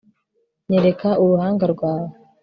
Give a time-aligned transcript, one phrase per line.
[0.69, 2.13] nyereka uruhanga rwawe